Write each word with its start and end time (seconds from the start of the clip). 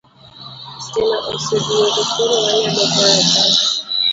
Stima 0.85 1.17
oseduogo 1.31 2.01
koro 2.13 2.35
wanyalo 2.45 2.83
goyo 2.93 3.13
pas 3.33 3.61